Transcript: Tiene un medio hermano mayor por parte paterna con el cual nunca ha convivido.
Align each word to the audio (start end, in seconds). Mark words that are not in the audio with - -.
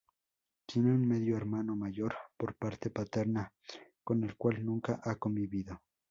Tiene 0.65 0.93
un 0.95 1.07
medio 1.07 1.37
hermano 1.37 1.75
mayor 1.75 2.15
por 2.35 2.55
parte 2.55 2.89
paterna 2.89 3.53
con 4.03 4.23
el 4.23 4.35
cual 4.35 4.65
nunca 4.65 4.99
ha 5.03 5.15
convivido. 5.17 5.79